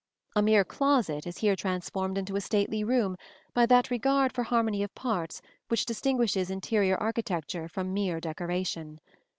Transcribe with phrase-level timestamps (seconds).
[0.35, 3.17] A mere closet is here transformed into a stately room,
[3.53, 8.99] by that regard for harmony of parts which distinguishes interior architecture from mere decoration.